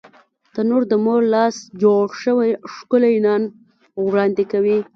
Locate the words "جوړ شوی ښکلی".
1.81-3.15